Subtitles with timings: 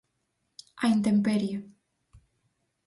[0.83, 1.57] A intemperie.